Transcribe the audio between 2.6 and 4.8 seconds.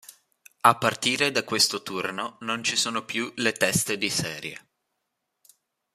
ci sono più le teste di serie.